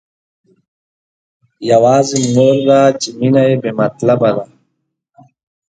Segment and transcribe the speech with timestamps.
[1.69, 4.45] يوازې مور ده چې مينه يې بې مطلبه ده.